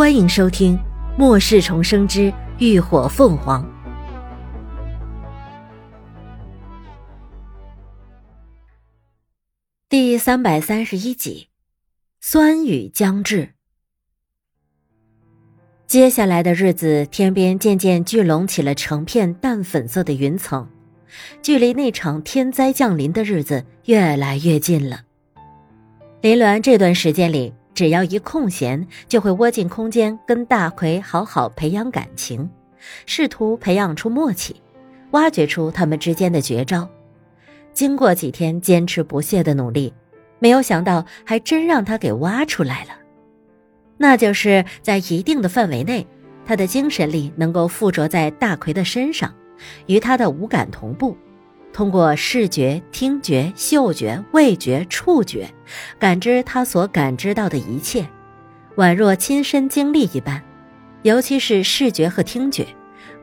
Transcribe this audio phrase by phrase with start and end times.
[0.00, 0.78] 欢迎收听
[1.18, 3.62] 《末世重生之浴火凤凰》
[9.90, 11.48] 第三百三十一集。
[12.18, 13.50] 酸雨将至，
[15.86, 20.66] 接下来的日子，天边渐渐聚拢起了成片淡粉色的云层，
[21.42, 25.02] 距离那场天灾降临的日子越来越近了。
[26.22, 27.52] 林鸾这段时间里。
[27.80, 32.46] 只要一空闲，就会窝进空间跟大奎好好培养感情，
[33.06, 34.60] 试图培养出默契，
[35.12, 36.86] 挖掘出他们之间的绝招。
[37.72, 39.94] 经过几天坚持不懈的努力，
[40.40, 42.90] 没有想到还真让他给挖出来了。
[43.96, 46.06] 那就是在一定的范围内，
[46.44, 49.34] 他的精神力能够附着在大奎的身上，
[49.86, 51.16] 与他的五感同步。
[51.72, 55.48] 通过视觉、听觉、嗅觉、味觉、触觉，
[55.98, 58.06] 感知他所感知到的一切，
[58.76, 60.42] 宛若亲身经历一般。
[61.02, 62.66] 尤其是视觉和听觉，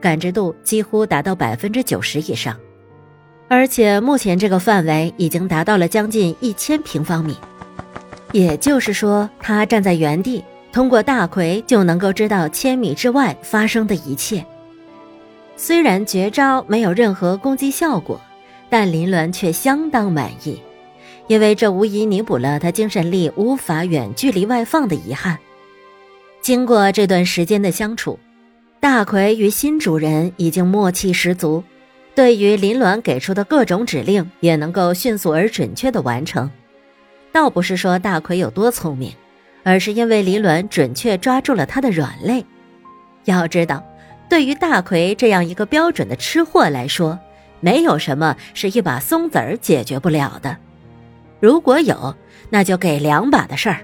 [0.00, 2.56] 感知度几乎达到百分之九十以上。
[3.48, 7.36] 而且目前这个范围已经达到了将近一千平方米，
[8.32, 14.44] 也就是说，他站在原地，通过大奎就能够知道千米之外发生的一切。
[15.56, 18.20] 虽然绝招没有任何攻击效果。
[18.70, 20.60] 但林鸾却相当满意，
[21.26, 25.38] 因为这无疑弥补了他精神力无法远距离外放的遗憾。
[26.40, 28.18] 经过这段时间的相处，
[28.80, 31.62] 大奎与新主人已经默契十足，
[32.14, 36.50] 对于林鸾给出的各种指令也能够迅速而准确的完成。
[37.32, 39.12] 倒不是说大奎有多聪明，
[39.62, 42.44] 而是因为林鸾准确抓住了他的软肋。
[43.24, 43.84] 要知道，
[44.30, 47.18] 对于大奎这样一个标准的吃货来说，
[47.60, 50.56] 没有什么是一把松子儿解决不了的，
[51.40, 52.14] 如果有，
[52.50, 53.80] 那就给两把的事儿。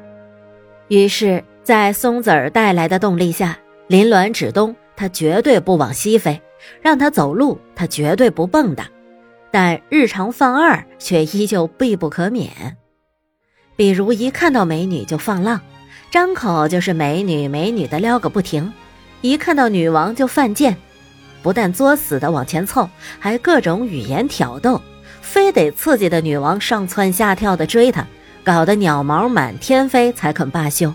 [0.88, 3.58] 于是，在松子儿带来的动力下，
[3.88, 6.40] 林鸾指东，他绝对不往西飞；
[6.82, 8.84] 让他走路，他绝对不蹦跶。
[9.50, 12.76] 但日常放二却依旧必不可免，
[13.76, 15.60] 比如一看到美女就放浪，
[16.10, 18.72] 张口就是美女美女的撩个不停；
[19.20, 20.76] 一看到女王就犯贱。
[21.44, 22.88] 不但作死的往前凑，
[23.18, 24.80] 还各种语言挑逗，
[25.20, 28.06] 非得刺激的女王上蹿下跳的追他，
[28.42, 30.94] 搞得鸟毛满天飞才肯罢休。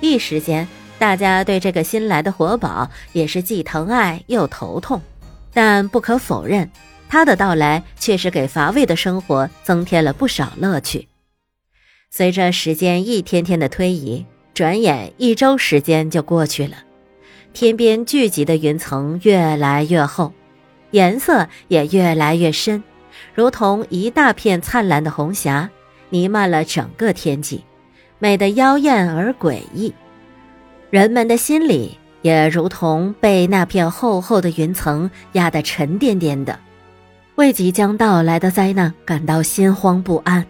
[0.00, 0.68] 一时间，
[0.98, 5.00] 大家对这个新来的活宝也是既疼爱又头痛。
[5.54, 6.70] 但不可否认，
[7.08, 11.08] 他的到来确实给乏味的生活增添了不少乐趣。
[12.10, 16.76] 随着时间一天天的推移，转眼一周时间就过去了。
[17.56, 20.30] 天边聚集的云层越来越厚，
[20.90, 22.82] 颜色也越来越深，
[23.34, 25.70] 如同一大片灿烂的红霞，
[26.10, 27.64] 弥漫了整个天际，
[28.18, 29.94] 美得妖艳而诡异。
[30.90, 36.60] 人们的心里也如同被那片厚厚的云层压得沉甸甸的，
[37.36, 40.44] 为即将到来的灾难感到心慌不安。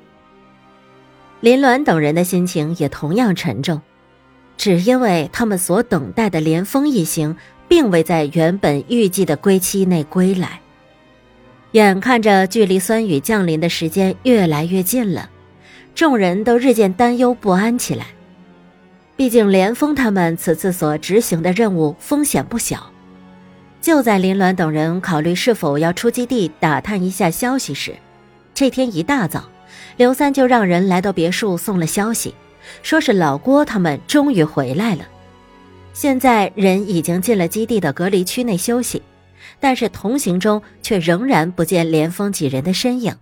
[1.39, 3.81] 林鸾等人的心情也同样沉重。
[4.57, 7.37] 只因为他们所等待的连峰一行，
[7.69, 10.61] 并未在原本预计的归期内归来。
[11.73, 15.29] 眼看着距离酸雨降临的时间越来越近了，
[15.95, 18.07] 众人都日渐担忧不安起来。
[19.15, 22.91] 毕竟连峰他们此次所执行的任务风险不小。
[23.81, 27.95] 就在林鸾等人考虑是否要出基地打探一下消息时，
[28.55, 29.49] 这天一大早，
[29.97, 32.35] 刘三就让人来到别墅送了消息。
[32.83, 35.07] 说是老郭他们终于回来了，
[35.93, 39.03] 现在人已经进了基地的隔离区内休息，
[39.61, 43.17] 但是同行中却仍然不见连峰几人的身影。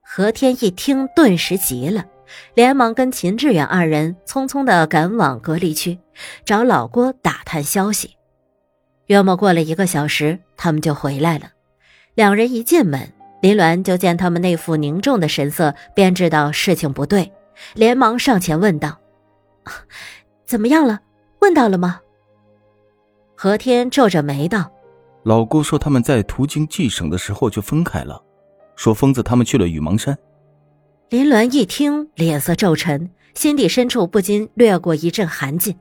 [0.00, 2.04] 何天一听，顿时急了，
[2.54, 5.98] 连忙跟秦志远二人匆匆的赶往隔离区，
[6.44, 8.10] 找老郭打探消息。
[9.06, 11.50] 约莫过了一个小时，他们就回来了。
[12.14, 17.32] 两人一进门，林鸾就见他们那副凝重的神色，便知道事情不对。
[17.74, 18.98] 连忙上前问道
[20.44, 21.00] ：“怎么样了？
[21.40, 22.00] 问到了吗？”
[23.36, 24.70] 何天皱着眉道
[25.24, 28.22] ：“老姑说他们在途经冀省的时候就分开了，
[28.76, 30.16] 说疯子他们去了羽芒山。”
[31.10, 35.76] 林鸾一听，脸色骤沉，心底深处不禁掠过一阵寒劲。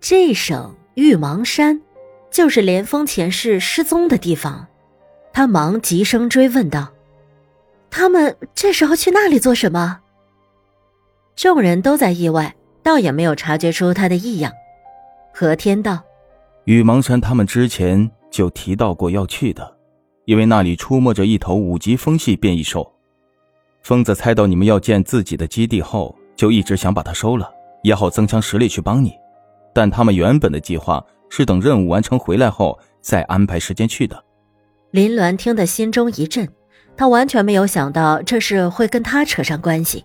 [0.00, 1.80] 这省玉芒山，
[2.30, 4.66] 就是连峰前世失踪的地方。
[5.32, 6.92] 他忙急声追问道
[7.90, 10.00] ：“他们这时候去那里做什么？”
[11.36, 14.52] 众人都在意外，倒也没有察觉出他的异样。
[15.32, 16.02] 何天道
[16.64, 19.76] ：“羽芒山，他们之前就提到过要去的，
[20.26, 22.92] 因为那里出没着一头五级风系变异兽。
[23.82, 27.50] 疯子猜到你们要建自己的基地后，就一直想把它收了，
[27.82, 29.12] 也好增强实力去帮你。
[29.74, 34.24] 但他们原本的计划是等任务完成回来后再安排时间去的。
[34.92, 36.48] 林鸾听得心中一震，
[36.96, 40.04] 他完全没有想到这事会跟他扯上关系。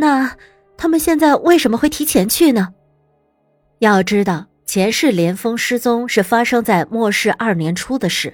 [0.00, 0.36] 那
[0.76, 2.72] 他们现在为什么会提前去呢？
[3.80, 8.32] 要知道，前世连峰失踪是发生在末世二年初的事，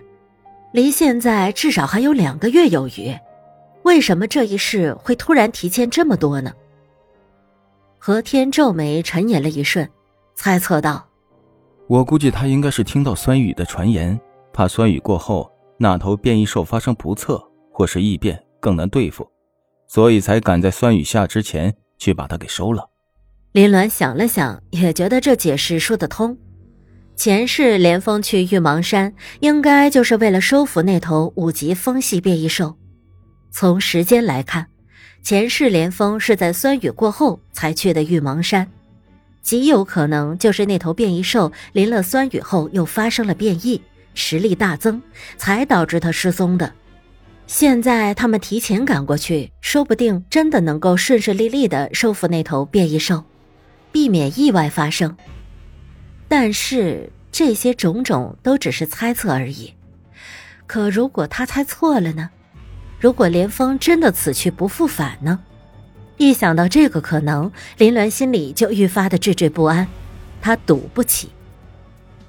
[0.74, 3.16] 离现在至少还有两个月有余。
[3.84, 6.52] 为什么这一世会突然提前这么多呢？
[7.98, 9.88] 何天皱眉沉吟了一瞬，
[10.34, 11.08] 猜测道
[11.88, 14.20] ：“我估计他应该是听到酸雨的传言。”
[14.52, 19.26] 怕酸雨过后那头变异兽发生不测或是异变更难对付，
[19.94, 22.90] 所以才赶在酸雨下之前去把它给收了。
[23.52, 26.36] 林鸾想了想，也觉得这解释说得通。
[27.14, 32.76] 前世连峰去玉芒山，应该就是为了收服那头五级风系变异兽。
[33.52, 34.66] 从时间来看，
[35.22, 38.68] 前世连峰是在酸雨过后才去的玉芒山，
[39.42, 43.80] 极有可能就是那头变异兽淋了酸雨后又发生了变异。
[44.14, 45.00] 实力大增，
[45.36, 46.72] 才导致他失踪的。
[47.46, 53.24] 现在他们提前赶过去，说不定真的能够顺顺利利的收服那头变异兽，
[53.92, 55.16] 避免意外发生。
[56.26, 59.74] 但是这些种种都只是猜测而已。
[60.66, 62.30] 可如果他猜错了呢？
[62.98, 65.40] 如果连峰真的此去不复返呢？
[66.16, 69.86] 一想到这个可能，林鸾心里就愈发的惴惴不安。
[70.40, 71.28] 他赌不起。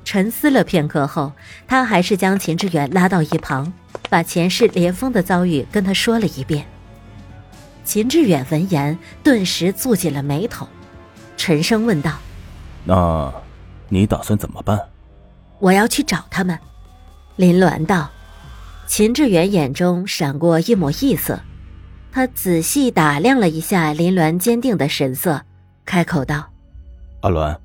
[0.05, 1.33] 沉思了片刻后，
[1.67, 3.73] 他还是将秦志远拉到一旁，
[4.09, 6.65] 把前世连峰的遭遇跟他说了一遍。
[7.83, 10.67] 秦志远闻言，顿时蹙紧了眉头，
[11.35, 12.13] 沉声问道
[12.85, 13.33] ：“那，
[13.89, 14.79] 你打算怎么办
[15.59, 16.57] ？”“我要去找他们。”
[17.35, 18.09] 林鸾道。
[18.87, 21.39] 秦志远眼中闪过一抹异色，
[22.11, 25.41] 他仔细打量了一下林鸾坚定的神色，
[25.83, 26.47] 开口道
[27.21, 27.57] ：“阿鸾，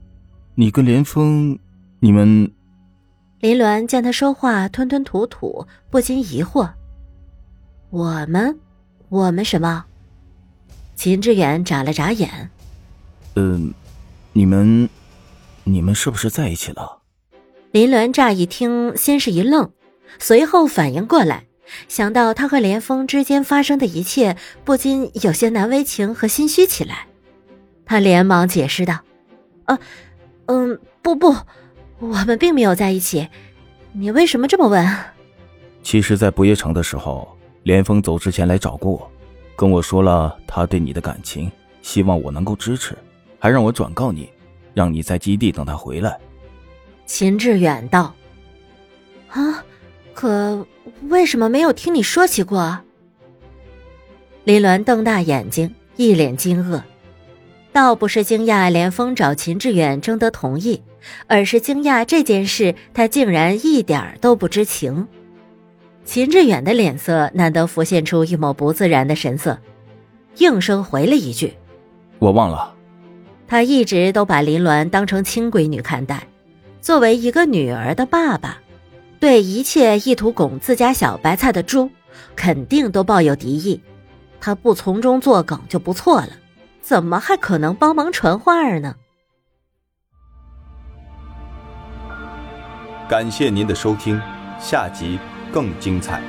[0.55, 1.59] 你跟连峰……”
[2.03, 2.51] 你们，
[3.41, 6.71] 林鸾见他说话吞吞吐吐，不禁疑惑
[7.91, 8.59] ：“我们，
[9.11, 9.85] 我们什么？”
[10.97, 12.51] 秦志远眨了眨眼
[13.37, 13.75] ：“嗯，
[14.33, 14.89] 你们，
[15.65, 17.03] 你们是不是在一起了？”
[17.71, 19.71] 林鸾乍一听，先是一愣，
[20.19, 21.45] 随后反应过来，
[21.87, 27.09] 想到他和连峰之间发生的一切，不禁有些难为情和心虚起来。
[27.85, 29.01] 他连忙解释道
[29.67, 29.79] ：“啊，
[30.47, 31.37] 嗯，不不。”
[32.01, 33.29] 我们并没有在一起，
[33.93, 34.85] 你为什么这么问？
[35.83, 39.11] 其实，在不夜城的时候，连峰走之前来找过我，
[39.55, 41.51] 跟我说了他对你的感情，
[41.83, 42.97] 希望我能够支持，
[43.39, 44.29] 还让我转告你，
[44.75, 46.19] 让你在基地等他回来。
[47.05, 48.15] 秦志远道
[49.29, 49.65] ：“啊，
[50.15, 50.67] 可
[51.09, 52.79] 为什么没有听你说起过？”
[54.45, 56.81] 林鸾瞪大眼睛，一脸惊愕。
[57.73, 60.83] 倒不是惊讶连峰找秦志远征得同意，
[61.27, 65.07] 而是惊讶这件事他竟然一点都不知情。
[66.05, 69.59] 秦志远的脸色难得浮现出一抹不自然的神色，
[70.39, 71.55] 应声回了一句
[72.19, 72.75] ：“我忘了。”
[73.47, 76.27] 他一直都把林鸾当成亲闺女看待，
[76.81, 78.59] 作为一个女儿的爸爸，
[79.19, 81.91] 对一切意图拱自家小白菜的猪，
[82.35, 83.81] 肯定都抱有敌意。
[84.41, 86.31] 他不从中作梗就不错了。
[86.81, 88.97] 怎么还可能帮忙传话呢？
[93.11, 94.23] 感谢您的收听，
[94.61, 95.19] 下集
[95.53, 96.23] 更精彩。